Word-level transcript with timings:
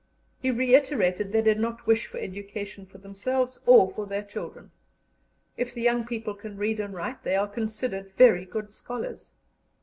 He 0.41 0.49
reiterated 0.49 1.31
they 1.31 1.43
did 1.43 1.59
not 1.59 1.85
wish 1.85 2.07
for 2.07 2.17
education 2.17 2.87
for 2.87 2.97
themselves 2.97 3.59
or 3.67 3.91
for 3.91 4.07
their 4.07 4.23
children. 4.23 4.71
If 5.57 5.75
the 5.75 5.81
young 5.83 6.07
people 6.07 6.33
can 6.33 6.57
read 6.57 6.79
and 6.79 6.95
write, 6.95 7.21
they 7.21 7.35
are 7.35 7.47
considered 7.47 8.13
very 8.17 8.45
good 8.45 8.73
scholars. 8.73 9.33